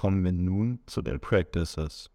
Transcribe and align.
Kommen 0.00 0.24
wir 0.24 0.32
nun 0.32 0.80
zu 0.86 1.02
den 1.02 1.20
Practices. 1.20 2.10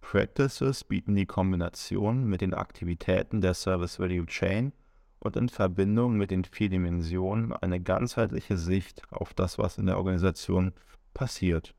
Practices 0.00 0.82
bieten 0.82 1.14
die 1.14 1.26
Kombination 1.26 2.24
mit 2.24 2.40
den 2.40 2.54
Aktivitäten 2.54 3.40
der 3.40 3.54
Service 3.54 4.00
Value 4.00 4.26
Chain 4.26 4.72
und 5.20 5.36
in 5.36 5.48
Verbindung 5.48 6.16
mit 6.16 6.32
den 6.32 6.42
vier 6.42 6.70
Dimensionen 6.70 7.52
eine 7.52 7.80
ganzheitliche 7.80 8.56
Sicht 8.56 9.04
auf 9.12 9.32
das, 9.32 9.58
was 9.58 9.78
in 9.78 9.86
der 9.86 9.96
Organisation 9.96 10.72
passiert. 11.12 11.72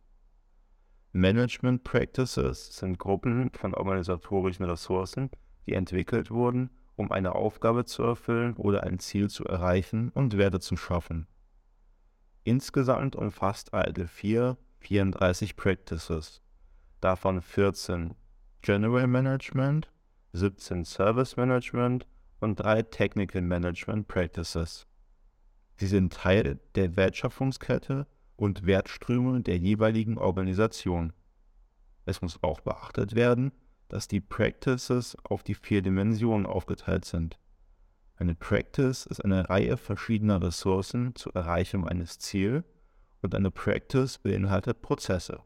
Management 1.12 1.84
Practices 1.84 2.74
sind 2.78 2.98
Gruppen 2.98 3.52
von 3.52 3.74
organisatorischen 3.74 4.64
Ressourcen, 4.64 5.30
die 5.66 5.74
entwickelt 5.74 6.32
wurden, 6.32 6.70
um 6.96 7.12
eine 7.12 7.36
Aufgabe 7.36 7.84
zu 7.84 8.04
erfüllen 8.04 8.56
oder 8.56 8.84
ein 8.84 9.00
Ziel 9.00 9.30
zu 9.30 9.44
erreichen 9.44 10.12
und 10.12 10.38
Werte 10.38 10.62
zu 10.62 10.78
schaffen. 10.78 11.28
Insgesamt 12.46 13.18
umfasst 13.18 13.74
ALDE 13.74 14.08
4 14.08 14.56
34 14.86 15.56
Practices, 15.56 16.42
davon 17.02 17.42
14 17.42 18.14
General 18.62 19.08
Management, 19.08 19.90
17 20.34 20.86
Service 20.86 21.38
Management 21.38 22.06
und 22.40 22.60
drei 22.60 22.84
Technical 22.84 23.42
Management 23.42 24.08
Practices. 24.08 24.86
Sie 25.78 25.88
sind 25.88 26.14
Teil 26.14 26.60
der 26.76 26.96
Wertschöpfungskette 26.96 28.06
und 28.36 28.68
Wertströme 28.68 29.42
der 29.42 29.58
jeweiligen 29.58 30.20
Organisation. 30.20 31.14
Es 32.06 32.22
muss 32.22 32.44
auch 32.44 32.60
beachtet 32.60 33.16
werden, 33.16 33.54
dass 33.88 34.08
die 34.08 34.22
Practices 34.22 35.18
auf 35.24 35.42
die 35.42 35.56
vier 35.56 35.82
Dimensionen 35.82 36.46
aufgeteilt 36.46 37.06
sind. 37.06 37.40
Eine 38.18 38.36
Practice 38.36 39.08
ist 39.08 39.26
eine 39.26 39.50
Reihe 39.50 39.78
verschiedener 39.78 40.44
Ressourcen 40.44 41.16
zur 41.16 41.36
Erreichung 41.36 41.88
eines 41.88 42.20
Ziels 42.20 42.64
und 43.26 43.36
eine 43.36 43.52
Practice 43.52 44.18
beinhaltet 44.20 44.82
Prozesse. 44.82 45.42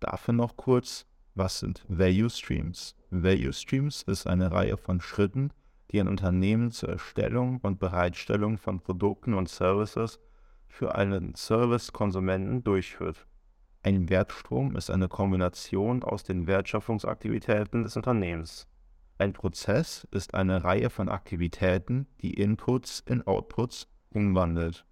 Dafür 0.00 0.34
noch 0.34 0.56
kurz, 0.56 1.06
was 1.34 1.58
sind 1.58 1.84
Value 1.88 2.30
Streams? 2.30 2.96
Value 3.10 3.52
Streams 3.52 4.02
ist 4.02 4.26
eine 4.26 4.50
Reihe 4.50 4.76
von 4.76 5.00
Schritten, 5.00 5.52
die 5.90 6.00
ein 6.00 6.08
Unternehmen 6.08 6.70
zur 6.70 6.90
Erstellung 6.90 7.58
und 7.62 7.78
Bereitstellung 7.78 8.56
von 8.56 8.80
Produkten 8.80 9.34
und 9.34 9.48
Services 9.48 10.18
für 10.66 10.94
einen 10.94 11.34
Service-Konsumenten 11.34 12.64
durchführt. 12.64 13.26
Ein 13.82 14.08
Wertstrom 14.08 14.76
ist 14.76 14.90
eine 14.90 15.08
Kombination 15.08 16.02
aus 16.02 16.24
den 16.24 16.46
Wertschöpfungsaktivitäten 16.46 17.82
des 17.82 17.96
Unternehmens. 17.96 18.66
Ein 19.18 19.32
Prozess 19.32 20.06
ist 20.10 20.34
eine 20.34 20.64
Reihe 20.64 20.90
von 20.90 21.08
Aktivitäten, 21.08 22.06
die 22.22 22.34
Inputs 22.34 23.02
in 23.06 23.26
Outputs 23.26 23.88
umwandelt. 24.10 24.85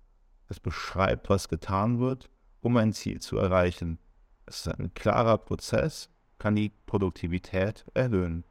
Es 0.48 0.60
beschreibt, 0.60 1.30
was 1.30 1.48
getan 1.48 1.98
wird, 1.98 2.28
um 2.60 2.76
ein 2.76 2.92
Ziel 2.92 3.20
zu 3.20 3.38
erreichen. 3.38 3.98
Es 4.46 4.66
ist 4.66 4.78
ein 4.78 4.92
klarer 4.94 5.38
Prozess, 5.38 6.10
kann 6.38 6.56
die 6.56 6.72
Produktivität 6.86 7.84
erhöhen. 7.94 8.44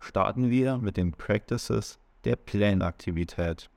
Starten 0.00 0.50
wir 0.50 0.78
mit 0.78 0.96
den 0.96 1.12
Practices 1.12 1.98
der 2.24 2.36
Plan-Aktivität. 2.36 3.70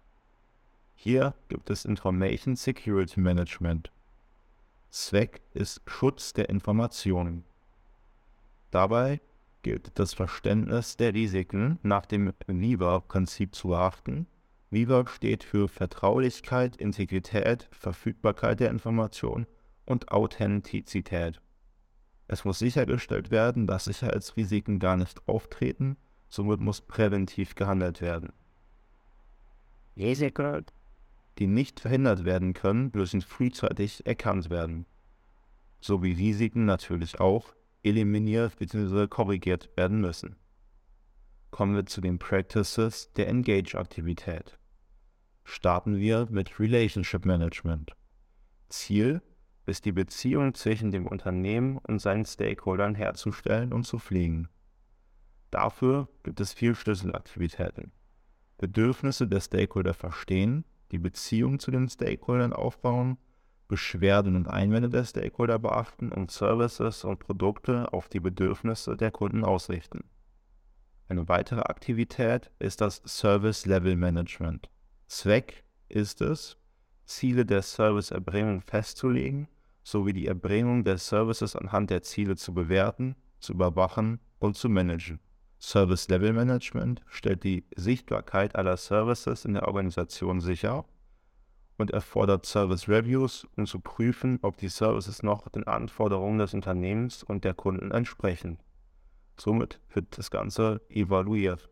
Hier 0.96 1.34
gibt 1.50 1.70
es 1.70 1.86
Information 1.86 2.56
Security 2.56 3.20
Management. 3.20 3.92
Zweck 4.90 5.42
ist 5.54 5.82
Schutz 5.88 6.34
der 6.34 6.50
Informationen. 6.50 7.44
Dabei 8.72 9.20
gilt 9.64 9.92
das 10.00 10.14
Verständnis 10.14 10.98
der 10.98 11.14
Risiken 11.14 11.80
nach 11.84 12.06
dem 12.06 12.34
Viva-Prinzip 12.48 13.56
zu 13.56 13.70
beachten. 13.70 14.28
Viva 14.72 15.06
steht 15.06 15.44
für 15.44 15.68
Vertraulichkeit, 15.68 16.78
Integrität, 16.78 17.68
Verfügbarkeit 17.72 18.62
der 18.62 18.70
Information 18.70 19.46
und 19.86 20.12
Authentizität. 20.14 21.42
Es 22.30 22.46
muss 22.46 22.60
sichergestellt 22.60 23.32
werden, 23.32 23.68
dass 23.68 23.84
Sicherheitsrisiken 23.84 24.80
gar 24.80 24.96
nicht 24.96 25.28
auftreten, 25.28 25.98
somit 26.30 26.62
muss 26.62 26.80
präventiv 26.80 27.56
gehandelt 27.56 28.00
werden. 28.00 28.32
Risiken 29.98 30.66
die 31.38 31.48
nicht 31.48 31.82
verhindert 31.82 32.24
werden 32.24 32.54
können, 32.54 32.92
müssen 32.94 33.22
frühzeitig 33.22 34.06
erkannt 34.06 34.50
werden. 34.50 34.86
Sowie 35.82 36.14
Risiken 36.14 36.66
natürlich 36.66 37.20
auch 37.20 37.54
eliminiert 37.84 38.58
bzw. 38.58 39.08
korrigiert 39.08 39.70
werden 39.76 40.00
müssen. 40.00 40.38
Kommen 41.50 41.76
wir 41.76 41.86
zu 41.86 42.00
den 42.00 42.20
Practices 42.20 43.12
der 43.14 43.28
Engage-Aktivität. 43.28 44.58
Starten 45.44 45.98
wir 45.98 46.28
mit 46.30 46.60
Relationship 46.60 47.26
Management. 47.26 47.96
Ziel 48.70 49.22
ist 49.66 49.86
die 49.86 49.92
Beziehung 49.92 50.54
zwischen 50.54 50.92
dem 50.92 51.08
Unternehmen 51.08 51.78
und 51.78 52.00
seinen 52.00 52.26
Stakeholdern 52.26 52.96
herzustellen 52.96 53.74
und 53.74 53.84
zu 53.84 54.00
pflegen. 54.00 54.50
Dafür 55.52 56.08
gibt 56.24 56.40
es 56.40 56.54
vier 56.54 56.76
Schlüsselaktivitäten. 56.76 57.92
Bedürfnisse 58.58 59.28
der 59.28 59.42
Stakeholder 59.42 59.94
verstehen, 59.94 60.66
die 60.92 61.00
Beziehung 61.00 61.60
zu 61.60 61.72
den 61.72 61.90
Stakeholdern 61.90 62.54
aufbauen, 62.54 63.18
Beschwerden 63.68 64.36
und 64.36 64.48
Einwände 64.48 64.90
der 64.90 65.06
Stakeholder 65.06 65.58
beachten 65.60 66.12
und 66.12 66.32
Services 66.32 67.04
und 67.04 67.20
Produkte 67.20 67.92
auf 67.94 68.10
die 68.10 68.20
Bedürfnisse 68.20 68.98
der 68.98 69.12
Kunden 69.12 69.46
ausrichten. 69.46 70.04
Eine 71.08 71.28
weitere 71.28 71.62
Aktivität 71.62 72.52
ist 72.60 72.82
das 72.82 73.02
Service 73.06 73.66
Level 73.66 73.96
Management. 73.96 74.70
Zweck 75.12 75.66
ist 75.90 76.22
es, 76.22 76.56
Ziele 77.04 77.46
der 77.46 77.64
Serviceerbringung 77.64 78.62
festzulegen 78.62 79.50
sowie 79.84 80.14
die 80.14 80.28
Erbringung 80.28 80.86
der 80.86 80.98
Services 80.98 81.54
anhand 81.54 81.90
der 81.90 82.02
Ziele 82.02 82.38
zu 82.38 82.54
bewerten, 82.54 83.18
zu 83.42 83.52
überwachen 83.52 84.22
und 84.40 84.56
zu 84.56 84.70
managen. 84.70 85.20
Service 85.60 86.08
Level 86.08 86.32
Management 86.32 87.02
stellt 87.08 87.44
die 87.44 87.66
Sichtbarkeit 87.76 88.56
aller 88.56 88.78
Services 88.78 89.44
in 89.44 89.54
der 89.54 89.68
Organisation 89.68 90.40
sicher 90.40 90.86
und 91.78 91.92
erfordert 91.92 92.46
Service 92.46 92.88
Reviews, 92.88 93.46
um 93.58 93.66
zu 93.66 93.82
prüfen, 93.82 94.40
ob 94.44 94.56
die 94.56 94.70
Services 94.70 95.24
noch 95.24 95.50
den 95.50 95.68
Anforderungen 95.68 96.40
des 96.40 96.54
Unternehmens 96.54 97.22
und 97.22 97.44
der 97.44 97.54
Kunden 97.54 97.92
entsprechen. 97.92 98.60
Somit 99.38 99.82
wird 99.94 100.18
das 100.18 100.32
Ganze 100.32 100.80
evaluiert. 100.88 101.70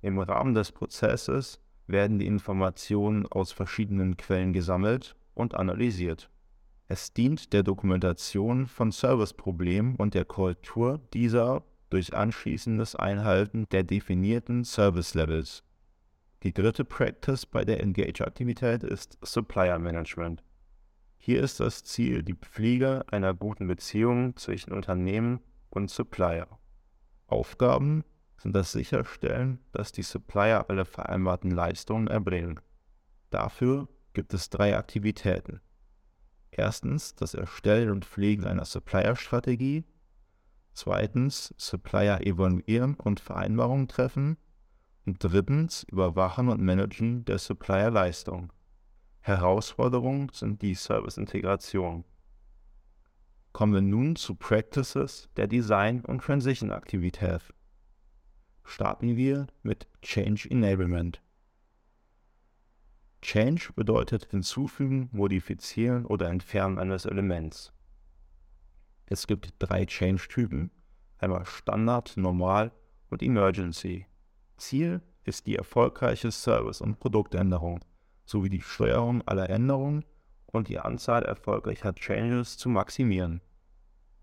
Im 0.00 0.20
Rahmen 0.20 0.54
des 0.54 0.70
Prozesses 0.70 1.60
werden 1.88 2.18
die 2.18 2.26
Informationen 2.26 3.26
aus 3.26 3.52
verschiedenen 3.52 4.16
Quellen 4.16 4.52
gesammelt 4.52 5.16
und 5.34 5.54
analysiert. 5.54 6.30
Es 6.86 7.12
dient 7.12 7.52
der 7.52 7.62
Dokumentation 7.62 8.66
von 8.66 8.92
Serviceproblemen 8.92 9.96
und 9.96 10.14
der 10.14 10.24
Korrektur 10.24 11.00
dieser 11.12 11.64
durch 11.90 12.14
anschließendes 12.14 12.96
Einhalten 12.96 13.66
der 13.70 13.82
definierten 13.82 14.64
Service 14.64 15.14
Levels. 15.14 15.62
Die 16.42 16.52
dritte 16.52 16.84
Practice 16.84 17.46
bei 17.46 17.64
der 17.64 17.82
Engage-Aktivität 17.82 18.84
ist 18.84 19.18
Supplier 19.22 19.78
Management. 19.78 20.44
Hier 21.16 21.42
ist 21.42 21.60
das 21.60 21.82
Ziel 21.82 22.22
die 22.22 22.34
Pflege 22.34 23.04
einer 23.10 23.34
guten 23.34 23.66
Beziehung 23.66 24.36
zwischen 24.36 24.72
Unternehmen 24.72 25.40
und 25.70 25.90
Supplier. 25.90 26.46
Aufgaben 27.26 28.04
sind 28.38 28.54
das 28.54 28.72
Sicherstellen, 28.72 29.60
dass 29.72 29.92
die 29.92 30.02
Supplier 30.02 30.66
alle 30.68 30.84
vereinbarten 30.84 31.50
Leistungen 31.50 32.06
erbringen. 32.06 32.60
Dafür 33.30 33.88
gibt 34.14 34.32
es 34.32 34.48
drei 34.48 34.76
Aktivitäten. 34.76 35.60
Erstens 36.50 37.14
das 37.14 37.34
Erstellen 37.34 37.90
und 37.90 38.04
Pflegen 38.04 38.44
einer 38.44 38.64
Supplier-Strategie, 38.64 39.84
Zweitens 40.80 41.52
Supplier 41.56 42.24
evaluieren 42.24 42.94
und 42.94 43.18
Vereinbarungen 43.18 43.88
treffen. 43.88 44.36
Und 45.04 45.24
drittens 45.24 45.82
Überwachen 45.90 46.48
und 46.48 46.60
Managen 46.60 47.24
der 47.24 47.38
Supplier-Leistung. 47.38 48.52
Herausforderungen 49.18 50.28
sind 50.32 50.62
die 50.62 50.76
Service-Integration. 50.76 52.04
Kommen 53.52 53.74
wir 53.74 53.80
nun 53.80 54.14
zu 54.14 54.36
Practices 54.36 55.28
der 55.36 55.48
Design- 55.48 56.04
und 56.04 56.22
Transition-Aktivität. 56.22 57.42
Starten 58.68 59.16
wir 59.16 59.46
mit 59.62 59.88
Change 60.02 60.46
Enablement. 60.50 61.22
Change 63.22 63.72
bedeutet 63.74 64.26
hinzufügen, 64.30 65.08
modifizieren 65.10 66.04
oder 66.04 66.28
entfernen 66.28 66.78
eines 66.78 67.06
Elements. 67.06 67.72
Es 69.06 69.26
gibt 69.26 69.54
drei 69.58 69.86
Change-Typen, 69.86 70.70
einmal 71.16 71.46
Standard, 71.46 72.18
Normal 72.18 72.70
und 73.08 73.22
Emergency. 73.22 74.06
Ziel 74.58 75.00
ist 75.24 75.46
die 75.46 75.56
erfolgreiche 75.56 76.30
Service- 76.30 76.82
und 76.82 77.00
Produktänderung 77.00 77.80
sowie 78.26 78.50
die 78.50 78.60
Steuerung 78.60 79.26
aller 79.26 79.48
Änderungen 79.48 80.04
und 80.44 80.68
die 80.68 80.78
Anzahl 80.78 81.22
erfolgreicher 81.22 81.94
Changes 81.94 82.58
zu 82.58 82.68
maximieren. 82.68 83.40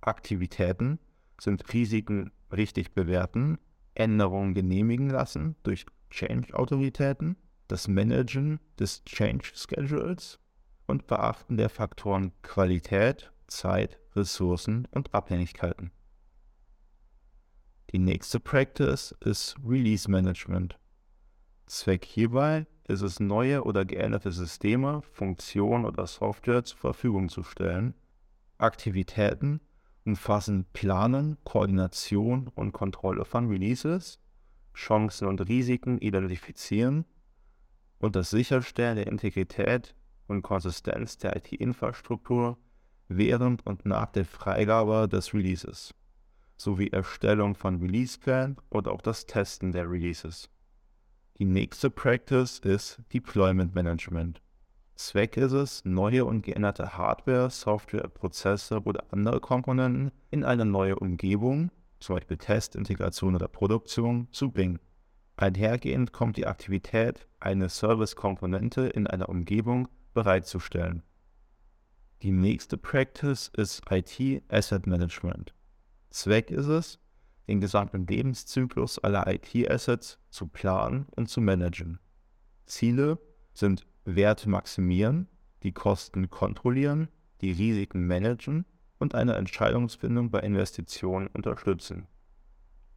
Aktivitäten 0.01 0.99
sind 1.41 1.73
Risiken 1.73 2.31
richtig 2.51 2.93
bewerten, 2.93 3.57
Änderungen 3.95 4.53
genehmigen 4.53 5.09
lassen 5.09 5.55
durch 5.63 5.85
Change-Autoritäten, 6.09 7.35
das 7.67 7.87
Managen 7.87 8.59
des 8.79 9.03
Change-Schedules 9.05 10.39
und 10.85 11.07
Beachten 11.07 11.57
der 11.57 11.69
Faktoren 11.69 12.31
Qualität, 12.41 13.31
Zeit, 13.47 13.99
Ressourcen 14.15 14.87
und 14.91 15.13
Abhängigkeiten. 15.13 15.91
Die 17.91 17.99
nächste 17.99 18.39
Practice 18.39 19.15
ist 19.21 19.55
Release 19.65 20.09
Management. 20.09 20.77
Zweck 21.65 22.05
hierbei 22.05 22.67
ist 22.87 23.01
es, 23.01 23.19
neue 23.19 23.63
oder 23.63 23.85
geänderte 23.85 24.31
Systeme, 24.31 25.01
Funktionen 25.01 25.85
oder 25.85 26.05
Software 26.05 26.63
zur 26.63 26.77
Verfügung 26.77 27.29
zu 27.29 27.43
stellen. 27.43 27.95
Aktivitäten 28.57 29.61
umfassen 30.05 30.65
Planen, 30.73 31.37
Koordination 31.43 32.47
und 32.55 32.71
Kontrolle 32.71 33.25
von 33.25 33.47
Releases, 33.49 34.19
Chancen 34.73 35.27
und 35.27 35.41
Risiken 35.47 35.97
identifizieren 35.99 37.05
und 37.99 38.15
das 38.15 38.29
Sicherstellen 38.29 38.97
der 38.97 39.07
Integrität 39.07 39.95
und 40.27 40.41
Konsistenz 40.41 41.17
der 41.17 41.35
IT-Infrastruktur 41.35 42.57
während 43.07 43.65
und 43.65 43.85
nach 43.85 44.11
der 44.11 44.25
Freigabe 44.25 45.07
des 45.07 45.33
Releases 45.33 45.93
sowie 46.57 46.89
Erstellung 46.89 47.55
von 47.55 47.81
Release-Plan 47.81 48.57
und 48.69 48.87
auch 48.87 49.01
das 49.01 49.25
Testen 49.25 49.71
der 49.71 49.89
Releases. 49.89 50.49
Die 51.37 51.45
nächste 51.45 51.89
Practice 51.89 52.59
ist 52.59 53.01
Deployment 53.13 53.75
Management. 53.75 54.41
Zweck 54.95 55.35
ist 55.35 55.51
es, 55.51 55.83
neue 55.83 56.23
und 56.23 56.41
geänderte 56.41 56.97
Hardware, 56.97 57.49
Software, 57.49 58.07
Prozesse 58.07 58.81
oder 58.83 59.03
andere 59.11 59.41
Komponenten 59.41 60.11
in 60.31 60.45
eine 60.45 60.63
neue 60.63 60.95
Umgebung, 60.95 61.69
zum 61.99 62.15
Beispiel 62.15 62.37
Test, 62.37 62.75
Integration 62.75 63.35
oder 63.35 63.49
Produktion, 63.49 64.29
zu 64.31 64.51
bringen. 64.51 64.79
Einhergehend 65.35 66.13
kommt 66.13 66.37
die 66.37 66.47
Aktivität, 66.47 67.27
eine 67.41 67.67
Service-Komponente 67.67 68.87
in 68.87 69.05
einer 69.05 69.27
Umgebung 69.27 69.89
bereitzustellen. 70.13 71.03
Die 72.21 72.31
nächste 72.31 72.77
Practice 72.77 73.51
ist 73.55 73.81
IT 73.91 74.43
Asset 74.47 74.87
Management. 74.87 75.53
Zweck 76.09 76.51
ist 76.51 76.67
es, 76.67 76.99
den 77.49 77.59
gesamten 77.59 78.07
Lebenszyklus 78.07 78.97
aller 78.99 79.27
IT-Assets 79.27 80.19
zu 80.29 80.47
planen 80.47 81.05
und 81.17 81.27
zu 81.27 81.41
managen. 81.41 81.99
Ziele 82.65 83.19
sind 83.53 83.85
Wert 84.05 84.45
maximieren, 84.45 85.27
die 85.63 85.71
Kosten 85.71 86.29
kontrollieren, 86.29 87.09
die 87.41 87.51
Risiken 87.51 88.07
managen 88.07 88.65
und 88.99 89.15
eine 89.15 89.35
Entscheidungsfindung 89.35 90.31
bei 90.31 90.39
Investitionen 90.39 91.27
unterstützen. 91.27 92.07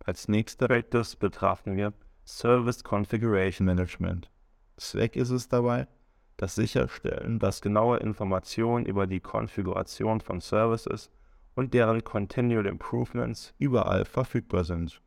Als 0.04 0.28
nächster 0.28 0.68
Practice 0.68 1.16
betrachten 1.16 1.76
wir 1.76 1.92
Service 2.24 2.84
Configuration 2.84 3.66
Management. 3.66 4.30
Zweck 4.76 5.16
ist 5.16 5.30
es 5.30 5.48
dabei, 5.48 5.88
das 6.36 6.54
Sicherstellen, 6.54 7.38
dass 7.38 7.60
genaue 7.60 7.98
Informationen 7.98 8.86
über 8.86 9.06
die 9.06 9.20
Konfiguration 9.20 10.20
von 10.20 10.40
Services 10.40 11.10
und 11.54 11.74
deren 11.74 12.04
Continual 12.04 12.66
Improvements 12.66 13.54
überall 13.58 14.04
verfügbar 14.04 14.62
sind. 14.64 15.02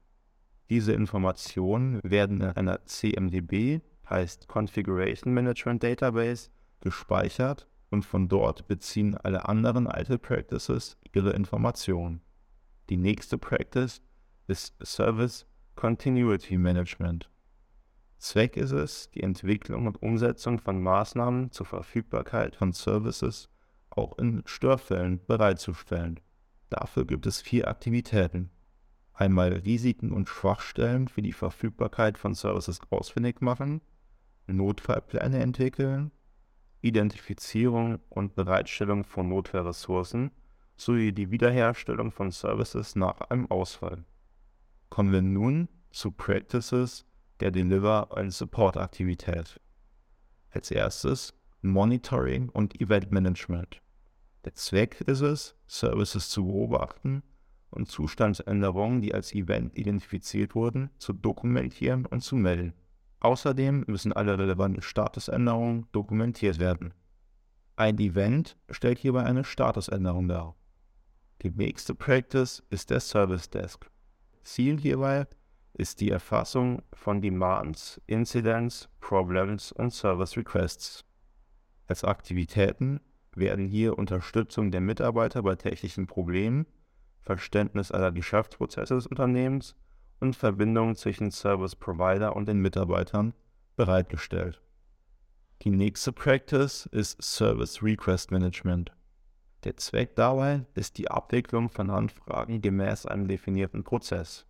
Diese 0.69 0.93
Informationen 0.93 2.01
werden 2.03 2.41
in 2.41 2.47
einer 2.47 2.85
CMDB, 2.85 3.81
heißt 4.11 4.47
Configuration 4.47 5.33
Management 5.33 5.81
Database, 5.81 6.49
gespeichert 6.81 7.67
und 7.89 8.05
von 8.05 8.27
dort 8.27 8.67
beziehen 8.67 9.15
alle 9.15 9.47
anderen 9.47 9.87
alte 9.87 10.17
Practices 10.17 10.97
ihre 11.13 11.31
Informationen. 11.31 12.21
Die 12.89 12.97
nächste 12.97 13.37
Practice 13.37 14.01
ist 14.47 14.75
Service 14.83 15.45
Continuity 15.75 16.57
Management. 16.57 17.29
Zweck 18.17 18.57
ist 18.57 18.71
es, 18.71 19.09
die 19.11 19.23
Entwicklung 19.23 19.87
und 19.87 20.01
Umsetzung 20.03 20.59
von 20.59 20.81
Maßnahmen 20.81 21.51
zur 21.51 21.65
Verfügbarkeit 21.65 22.55
von 22.55 22.71
Services 22.71 23.49
auch 23.89 24.17
in 24.17 24.43
Störfällen 24.45 25.25
bereitzustellen. 25.25 26.19
Dafür 26.69 27.05
gibt 27.05 27.25
es 27.25 27.41
vier 27.41 27.67
Aktivitäten. 27.67 28.51
Einmal 29.13 29.53
Risiken 29.53 30.11
und 30.11 30.29
Schwachstellen 30.29 31.07
für 31.07 31.21
die 31.21 31.33
Verfügbarkeit 31.33 32.17
von 32.17 32.33
Services 32.33 32.79
ausfindig 32.89 33.41
machen, 33.41 33.81
Notfallpläne 34.53 35.39
entwickeln, 35.39 36.11
Identifizierung 36.81 37.99
und 38.09 38.35
Bereitstellung 38.35 39.03
von 39.03 39.29
Notfallressourcen 39.29 40.31
sowie 40.75 41.11
die 41.11 41.29
Wiederherstellung 41.29 42.11
von 42.11 42.31
Services 42.31 42.95
nach 42.95 43.21
einem 43.21 43.49
Ausfall. 43.51 44.03
Kommen 44.89 45.11
wir 45.11 45.21
nun 45.21 45.69
zu 45.91 46.11
Practices 46.11 47.05
der 47.39 47.51
Deliver- 47.51 48.11
und 48.11 48.31
Support-Aktivität. 48.31 49.59
Als 50.49 50.71
erstes 50.71 51.33
Monitoring 51.61 52.49
und 52.49 52.81
Event 52.81 53.11
Management. 53.11 53.81
Der 54.43 54.55
Zweck 54.55 55.01
ist 55.01 55.21
es, 55.21 55.55
Services 55.67 56.29
zu 56.29 56.45
beobachten 56.45 57.21
und 57.69 57.87
Zustandsänderungen, 57.89 59.01
die 59.01 59.13
als 59.13 59.33
Event 59.33 59.77
identifiziert 59.77 60.55
wurden, 60.55 60.89
zu 60.97 61.13
dokumentieren 61.13 62.05
und 62.07 62.21
zu 62.21 62.35
melden. 62.35 62.73
Außerdem 63.21 63.85
müssen 63.87 64.13
alle 64.13 64.37
relevanten 64.37 64.81
Statusänderungen 64.81 65.87
dokumentiert 65.91 66.59
werden. 66.59 66.93
Ein 67.75 67.97
Event 67.99 68.57
stellt 68.69 68.97
hierbei 68.97 69.23
eine 69.23 69.43
Statusänderung 69.43 70.27
dar. 70.27 70.55
Die 71.43 71.51
nächste 71.51 71.95
Practice 71.95 72.63
ist 72.69 72.89
der 72.89 72.99
Service 72.99 73.49
Desk. 73.49 73.89
Ziel 74.43 74.79
hierbei 74.79 75.27
ist 75.73 76.01
die 76.01 76.09
Erfassung 76.09 76.81
von 76.93 77.21
Demands, 77.21 78.01
Incidents, 78.07 78.89
Problems 78.99 79.71
und 79.71 79.91
Service 79.91 80.35
Requests. 80.35 81.05
Als 81.87 82.03
Aktivitäten 82.03 82.99
werden 83.35 83.67
hier 83.67 83.97
Unterstützung 83.97 84.71
der 84.71 84.81
Mitarbeiter 84.81 85.43
bei 85.43 85.55
technischen 85.55 86.07
Problemen, 86.07 86.65
Verständnis 87.21 87.91
aller 87.91 88.11
Geschäftsprozesse 88.11 88.95
des 88.95 89.07
Unternehmens 89.07 89.75
und 90.21 90.35
Verbindung 90.35 90.95
zwischen 90.95 91.31
Service 91.31 91.75
Provider 91.75 92.35
und 92.35 92.47
den 92.47 92.59
Mitarbeitern 92.59 93.33
bereitgestellt. 93.75 94.61
Die 95.63 95.71
nächste 95.71 96.13
Practice 96.13 96.87
ist 96.91 97.21
Service 97.21 97.83
Request 97.83 98.31
Management. 98.31 98.91
Der 99.63 99.77
Zweck 99.77 100.15
dabei 100.15 100.65
ist 100.73 100.97
die 100.97 101.11
Abwicklung 101.11 101.69
von 101.69 101.89
Anfragen 101.89 102.61
gemäß 102.61 103.05
einem 103.05 103.27
definierten 103.27 103.83
Prozess. 103.83 104.47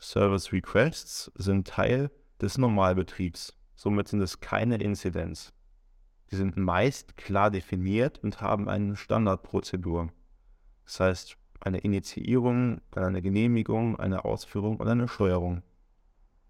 Service 0.00 0.52
Requests 0.52 1.30
sind 1.36 1.68
Teil 1.68 2.10
des 2.40 2.58
Normalbetriebs, 2.58 3.56
somit 3.76 4.08
sind 4.08 4.20
es 4.20 4.40
keine 4.40 4.76
Incidents. 4.78 5.52
Die 6.32 6.36
sind 6.36 6.56
meist 6.56 7.16
klar 7.16 7.50
definiert 7.50 8.18
und 8.20 8.40
haben 8.40 8.68
eine 8.68 8.96
Standardprozedur. 8.96 10.08
Das 10.84 10.98
heißt, 10.98 11.36
eine 11.62 11.78
Initiierung, 11.78 12.80
eine 12.94 13.22
Genehmigung, 13.22 13.98
eine 13.98 14.24
Ausführung 14.24 14.76
und 14.78 14.88
eine 14.88 15.08
Steuerung. 15.08 15.62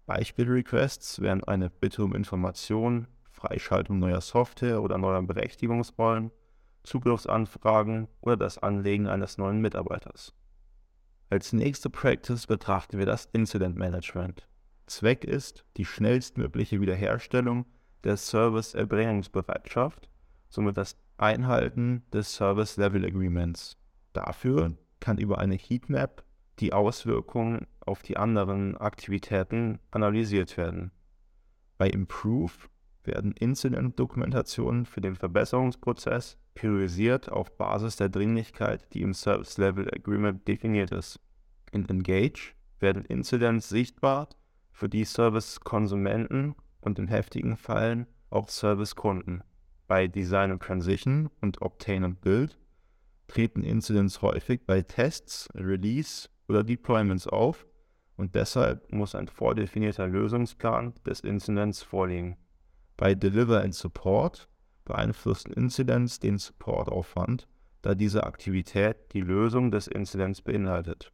Beispielrequests 0.05 1.21
wären 1.21 1.43
eine 1.43 1.69
Bitte 1.69 2.03
um 2.03 2.13
Information, 2.13 3.07
Freischaltung 3.31 3.99
neuer 3.99 4.21
Software 4.21 4.81
oder 4.81 4.97
neuer 4.97 5.21
Berechtigungsrollen, 5.21 6.31
Zugriffsanfragen 6.83 8.07
oder 8.21 8.37
das 8.37 8.57
Anlegen 8.57 9.07
eines 9.07 9.37
neuen 9.37 9.61
Mitarbeiters. 9.61 10.33
Als 11.29 11.53
nächste 11.53 11.89
Practice 11.89 12.47
betrachten 12.47 12.97
wir 12.97 13.05
das 13.05 13.25
Incident 13.31 13.77
Management. 13.77 14.47
Zweck 14.87 15.23
ist 15.23 15.63
die 15.77 15.85
schnellstmögliche 15.85 16.81
Wiederherstellung 16.81 17.65
der 18.03 18.17
Service-Erbringungsbereitschaft, 18.17 20.09
somit 20.49 20.77
das 20.77 20.97
Einhalten 21.17 22.03
des 22.11 22.35
Service 22.35 22.75
Level 22.77 23.05
Agreements. 23.05 23.77
Dafür 24.11 24.75
kann 25.03 25.17
über 25.17 25.39
eine 25.39 25.55
Heatmap 25.55 26.23
die 26.59 26.71
Auswirkungen 26.71 27.67
auf 27.81 28.03
die 28.03 28.15
anderen 28.15 28.77
Aktivitäten 28.77 29.79
analysiert 29.91 30.55
werden. 30.55 30.91
Bei 31.77 31.89
Improve 31.89 32.53
werden 33.03 33.33
Incident-Dokumentationen 33.33 34.85
für 34.85 35.01
den 35.01 35.17
Verbesserungsprozess 35.17 36.37
priorisiert 36.55 37.29
auf 37.29 37.57
Basis 37.57 37.97
der 37.97 38.07
Dringlichkeit, 38.07 38.93
die 38.93 39.01
im 39.01 39.13
Service 39.13 39.57
Level 39.57 39.89
Agreement 39.93 40.47
definiert 40.47 40.91
ist. 40.91 41.19
In 41.73 41.89
Engage 41.89 42.53
werden 42.79 43.03
Incidents 43.03 43.67
sichtbar, 43.67 44.29
für 44.71 44.87
die 44.87 45.03
Service-Konsumenten 45.03 46.55
und 46.79 46.97
in 46.97 47.09
heftigen 47.09 47.57
Fällen 47.57 48.07
auch 48.29 48.47
Service-Kunden. 48.47 49.43
Bei 49.87 50.07
Design 50.07 50.53
und 50.53 50.63
Transition 50.63 51.29
und 51.41 51.61
Obtain 51.61 52.05
und 52.05 52.21
Build 52.21 52.57
treten 53.33 53.63
Incidents 53.63 54.21
häufig 54.21 54.61
bei 54.67 54.83
Tests, 54.83 55.49
Release 55.55 56.29
oder 56.47 56.63
Deployments 56.63 57.25
auf 57.25 57.65
und 58.15 58.35
deshalb 58.35 58.91
muss 58.91 59.15
ein 59.15 59.27
vordefinierter 59.27 60.07
Lösungsplan 60.07 60.93
des 61.03 61.21
Incidents 61.21 61.81
vorliegen. 61.81 62.37
Bei 62.95 63.15
Deliver 63.15 63.63
and 63.63 63.73
Support 63.73 64.47
beeinflussen 64.85 65.51
Incidents 65.51 66.19
den 66.19 66.37
Supportaufwand, 66.37 67.47
da 67.81 67.95
diese 67.95 68.23
Aktivität 68.23 69.11
die 69.13 69.21
Lösung 69.21 69.71
des 69.71 69.87
Incidents 69.87 70.43
beinhaltet. 70.43 71.11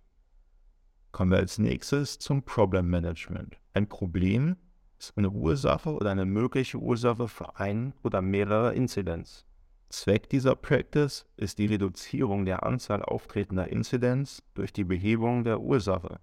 Kommen 1.13 1.31
wir 1.31 1.37
als 1.37 1.57
nächstes 1.57 2.19
zum 2.19 2.43
Problem 2.43 2.89
Management. 2.89 3.57
Ein 3.73 3.87
Problem 3.87 4.57
ist 4.99 5.17
eine 5.17 5.29
Ursache 5.29 5.91
oder 5.91 6.11
eine 6.11 6.25
mögliche 6.25 6.79
Ursache 6.79 7.29
für 7.29 7.55
ein 7.55 7.93
oder 8.03 8.21
mehrere 8.21 8.73
Incidents. 8.73 9.45
Zweck 9.89 10.29
dieser 10.29 10.55
Practice 10.55 11.25
ist 11.35 11.57
die 11.57 11.65
Reduzierung 11.65 12.45
der 12.45 12.63
Anzahl 12.63 13.01
auftretender 13.01 13.69
Incidents 13.69 14.43
durch 14.53 14.71
die 14.71 14.83
Behebung 14.83 15.43
der 15.43 15.61
Ursache. 15.61 16.19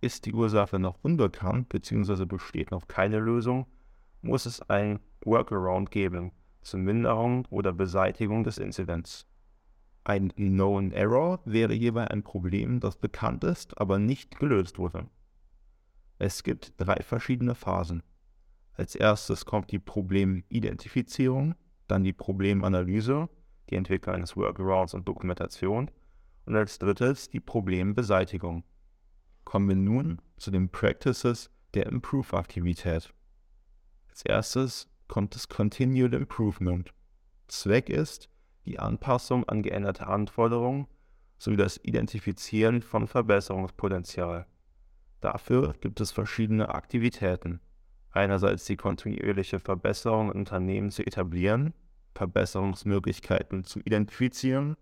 Ist 0.00 0.24
die 0.24 0.32
Ursache 0.32 0.78
noch 0.78 0.98
unbekannt 1.02 1.68
bzw. 1.68 2.24
besteht 2.24 2.70
noch 2.70 2.88
keine 2.88 3.18
Lösung, 3.18 3.66
muss 4.22 4.46
es 4.46 4.62
ein 4.62 4.98
Workaround 5.24 5.90
geben 5.90 6.32
zur 6.62 6.80
Minderung 6.80 7.46
oder 7.50 7.72
Beseitigung 7.72 8.44
des 8.44 8.56
Incidents. 8.56 9.26
Ein 10.04 10.30
Known 10.30 10.90
Error 10.92 11.40
wäre 11.44 11.74
hierbei 11.74 12.10
ein 12.10 12.22
Problem, 12.22 12.80
das 12.80 12.96
bekannt 12.96 13.44
ist, 13.44 13.78
aber 13.78 13.98
nicht 13.98 14.38
gelöst 14.38 14.78
wurde. 14.78 15.06
Es 16.18 16.42
gibt 16.42 16.74
drei 16.78 17.02
verschiedene 17.02 17.54
Phasen. 17.54 18.02
Als 18.74 18.94
erstes 18.94 19.44
kommt 19.44 19.70
die 19.70 19.78
Problemidentifizierung, 19.78 21.54
dann 21.88 22.04
die 22.04 22.12
Problemanalyse, 22.12 23.28
die 23.70 23.76
Entwicklung 23.76 24.16
eines 24.16 24.36
Workarounds 24.36 24.94
und 24.94 25.06
Dokumentation 25.06 25.90
und 26.46 26.56
als 26.56 26.78
drittes 26.78 27.28
die 27.28 27.40
Problembeseitigung. 27.40 28.64
Kommen 29.44 29.68
wir 29.68 29.76
nun 29.76 30.20
zu 30.36 30.50
den 30.50 30.68
Practices 30.68 31.50
der 31.74 31.86
Improve-Aktivität. 31.86 33.12
Als 34.08 34.22
erstes 34.24 34.88
kommt 35.08 35.34
das 35.34 35.48
Continued 35.48 36.14
Improvement. 36.14 36.92
Zweck 37.48 37.88
ist 37.88 38.28
die 38.64 38.78
Anpassung 38.78 39.48
an 39.48 39.62
geänderte 39.62 40.06
Anforderungen 40.06 40.86
sowie 41.38 41.56
das 41.56 41.78
Identifizieren 41.82 42.82
von 42.82 43.08
Verbesserungspotenzial. 43.08 44.46
Dafür 45.20 45.74
gibt 45.80 46.00
es 46.00 46.12
verschiedene 46.12 46.74
Aktivitäten. 46.74 47.60
Einerseits 48.12 48.64
die 48.66 48.76
kontinuierliche 48.76 49.58
Verbesserung 49.58 50.30
in 50.30 50.38
Unternehmen 50.38 50.90
zu 50.90 51.02
etablieren, 51.04 51.74
Verbesserungsmöglichkeiten 52.14 53.64
zu 53.64 53.80
identifizieren, 53.80 54.76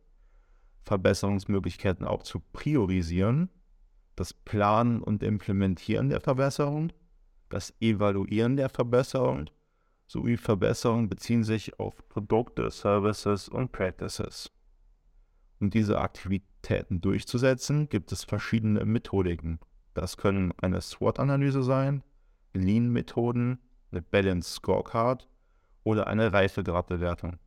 Verbesserungsmöglichkeiten 0.85 2.07
auch 2.07 2.25
zu 2.25 2.41
priorisieren, 2.53 3.49
das 4.17 4.35
Planen 4.35 5.01
und 5.01 5.23
Implementieren 5.23 6.09
der 6.09 6.21
Verbesserung, 6.21 6.93
das 7.49 7.73
Evaluieren 7.81 8.57
der 8.57 8.69
Verbesserung 8.69 9.49
sowie 10.11 10.37
Verbesserungen 10.37 11.09
beziehen 11.09 11.45
sich 11.45 11.79
auf 11.79 11.95
Produkte, 12.09 12.71
Services 12.71 13.49
und 13.49 13.71
Practices. 13.71 14.51
Um 15.61 15.71
diese 15.71 16.01
Aktivitäten 16.01 17.01
durchzusetzen, 17.01 17.89
gibt 17.89 18.11
es 18.11 18.25
verschiedene 18.25 18.85
Methodiken. 18.85 19.61
Das 19.95 20.17
können 20.17 20.53
eine 20.61 20.81
SWOT-Analyse 20.81 21.63
sein, 21.63 22.03
Lean-Methoden, 22.53 23.61
eine 23.91 24.03
Balance 24.03 24.55
Scorecard 24.55 25.29
oder 25.85 26.07
eine 26.07 26.33
Reifegradbewertung. 26.33 27.39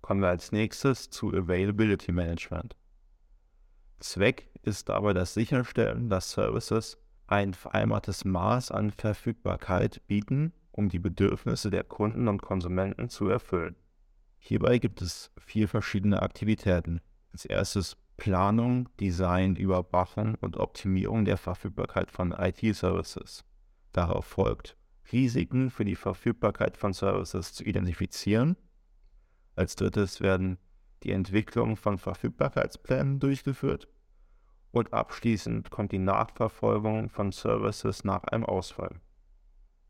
Kommen 0.00 0.20
wir 0.20 0.28
als 0.28 0.52
nächstes 0.52 1.10
zu 1.10 1.28
Availability 1.28 2.12
Management. 2.12 2.76
Zweck 4.00 4.48
ist 4.62 4.88
dabei 4.88 5.12
das 5.12 5.34
Sicherstellen, 5.34 6.08
dass 6.08 6.32
Services 6.32 6.98
ein 7.26 7.52
vereinbartes 7.52 8.24
Maß 8.24 8.70
an 8.70 8.90
Verfügbarkeit 8.90 10.06
bieten, 10.06 10.52
um 10.72 10.88
die 10.88 10.98
Bedürfnisse 10.98 11.70
der 11.70 11.84
Kunden 11.84 12.28
und 12.28 12.40
Konsumenten 12.40 13.08
zu 13.08 13.28
erfüllen. 13.28 13.76
Hierbei 14.38 14.78
gibt 14.78 15.02
es 15.02 15.30
vier 15.36 15.68
verschiedene 15.68 16.22
Aktivitäten. 16.22 17.00
Als 17.32 17.44
erstes 17.44 17.96
Planung, 18.16 18.88
Design, 18.98 19.56
Überwachung 19.56 20.36
und 20.40 20.56
Optimierung 20.56 21.24
der 21.24 21.36
Verfügbarkeit 21.36 22.10
von 22.10 22.32
IT-Services. 22.32 23.44
Darauf 23.98 24.26
folgt 24.26 24.76
Risiken 25.10 25.70
für 25.70 25.84
die 25.84 25.96
Verfügbarkeit 25.96 26.76
von 26.76 26.92
Services 26.92 27.52
zu 27.52 27.64
identifizieren. 27.64 28.56
Als 29.56 29.74
drittes 29.74 30.20
werden 30.20 30.58
die 31.02 31.10
Entwicklung 31.10 31.76
von 31.76 31.98
Verfügbarkeitsplänen 31.98 33.18
durchgeführt. 33.18 33.88
Und 34.70 34.92
abschließend 34.92 35.72
kommt 35.72 35.90
die 35.90 35.98
Nachverfolgung 35.98 37.08
von 37.08 37.32
Services 37.32 38.04
nach 38.04 38.22
einem 38.22 38.44
Ausfall. 38.44 39.00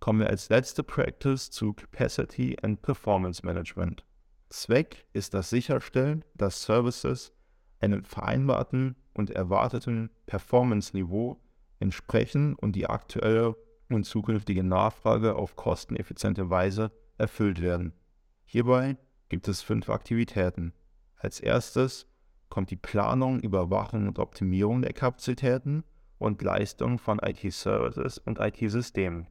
Kommen 0.00 0.20
wir 0.20 0.30
als 0.30 0.48
letzte 0.48 0.82
Practice 0.82 1.50
zu 1.50 1.74
Capacity 1.74 2.56
and 2.62 2.80
Performance 2.80 3.44
Management. 3.44 4.06
Zweck 4.48 5.04
ist 5.12 5.34
das 5.34 5.50
Sicherstellen, 5.50 6.24
dass 6.32 6.62
Services 6.62 7.34
einem 7.78 8.04
vereinbarten 8.04 8.96
und 9.12 9.28
erwarteten 9.28 10.08
Performance-Niveau 10.24 11.38
entsprechen 11.78 12.54
und 12.54 12.72
die 12.72 12.86
aktuelle 12.86 13.54
und 13.90 14.04
zukünftige 14.04 14.62
Nachfrage 14.62 15.36
auf 15.36 15.56
kosteneffiziente 15.56 16.50
Weise 16.50 16.92
erfüllt 17.16 17.60
werden. 17.60 17.92
Hierbei 18.44 18.96
gibt 19.28 19.48
es 19.48 19.62
fünf 19.62 19.88
Aktivitäten. 19.90 20.72
Als 21.16 21.40
erstes 21.40 22.06
kommt 22.48 22.70
die 22.70 22.76
Planung, 22.76 23.40
Überwachung 23.40 24.08
und 24.08 24.18
Optimierung 24.18 24.82
der 24.82 24.92
Kapazitäten 24.92 25.84
und 26.18 26.42
Leistung 26.42 26.98
von 26.98 27.18
IT-Services 27.18 28.18
und 28.18 28.38
IT-Systemen. 28.38 29.26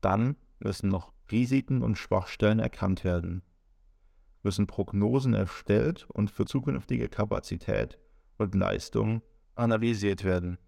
Dann 0.00 0.36
müssen 0.58 0.88
noch 0.88 1.12
Risiken 1.30 1.82
und 1.82 1.96
Schwachstellen 1.96 2.58
erkannt 2.58 3.04
werden, 3.04 3.42
müssen 4.42 4.66
Prognosen 4.66 5.34
erstellt 5.34 6.06
und 6.10 6.30
für 6.30 6.44
zukünftige 6.44 7.08
Kapazität 7.08 7.98
und 8.38 8.54
Leistung 8.54 9.22
analysiert 9.56 10.22
werden. 10.22 10.58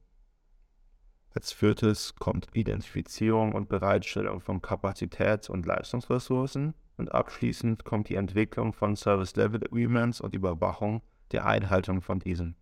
Als 1.34 1.52
viertes 1.52 2.14
kommt 2.16 2.48
Identifizierung 2.54 3.52
und 3.52 3.68
Bereitstellung 3.68 4.40
von 4.40 4.62
Kapazitäts- 4.62 5.50
und 5.50 5.66
Leistungsressourcen 5.66 6.74
und 6.96 7.12
abschließend 7.12 7.84
kommt 7.84 8.08
die 8.08 8.16
Entwicklung 8.16 8.72
von 8.72 8.96
Service 8.96 9.36
Level 9.36 9.62
Agreements 9.62 10.20
und 10.20 10.34
Überwachung 10.34 11.02
der 11.32 11.46
Einhaltung 11.46 12.00
von 12.00 12.18
diesen. 12.18 12.56